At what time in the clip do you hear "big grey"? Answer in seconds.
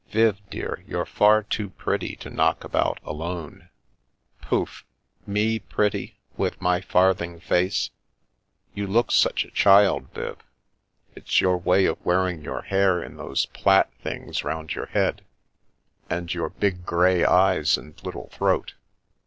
16.49-17.23